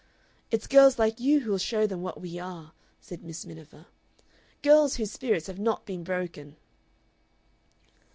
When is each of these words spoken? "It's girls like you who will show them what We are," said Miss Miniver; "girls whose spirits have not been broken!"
"It's 0.49 0.65
girls 0.65 0.97
like 0.97 1.19
you 1.19 1.41
who 1.41 1.51
will 1.51 1.59
show 1.59 1.85
them 1.85 2.01
what 2.01 2.19
We 2.19 2.39
are," 2.39 2.71
said 2.99 3.23
Miss 3.23 3.45
Miniver; 3.45 3.85
"girls 4.63 4.95
whose 4.95 5.11
spirits 5.11 5.45
have 5.45 5.59
not 5.59 5.85
been 5.85 6.03
broken!" 6.03 6.55